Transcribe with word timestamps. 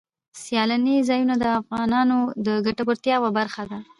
سیلاني 0.43 0.95
ځایونه 1.09 1.35
د 1.39 1.45
افغانانو 1.59 2.17
د 2.45 2.47
ګټورتیا 2.65 3.15
یوه 3.17 3.29
برخه 3.37 3.63
ده. 3.69 3.79